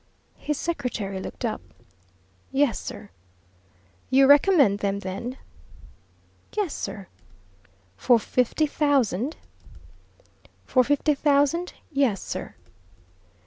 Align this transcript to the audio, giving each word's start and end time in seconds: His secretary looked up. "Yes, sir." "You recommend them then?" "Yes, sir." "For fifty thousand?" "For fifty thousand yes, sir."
His 0.39 0.57
secretary 0.57 1.19
looked 1.19 1.45
up. 1.45 1.61
"Yes, 2.51 2.79
sir." 2.79 3.11
"You 4.09 4.25
recommend 4.25 4.79
them 4.79 5.01
then?" 5.01 5.37
"Yes, 6.57 6.73
sir." 6.73 7.07
"For 7.97 8.17
fifty 8.17 8.65
thousand?" 8.65 9.37
"For 10.65 10.83
fifty 10.83 11.13
thousand 11.13 11.73
yes, 11.91 12.19
sir." 12.19 12.55